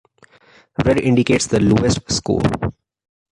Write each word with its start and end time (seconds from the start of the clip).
Red 0.83 0.97
indicates 0.99 1.45
the 1.45 1.59
lowest 1.59 2.11
score. 2.11 2.41